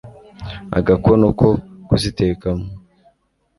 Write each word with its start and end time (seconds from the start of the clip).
agakono 0.77 1.27
ko 1.39 1.49
kuzitekamo 1.87 2.65